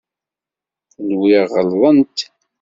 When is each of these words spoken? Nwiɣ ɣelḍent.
Nwiɣ 1.09 1.45
ɣelḍent. 1.55 2.17